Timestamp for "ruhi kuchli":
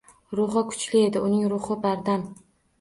0.39-1.03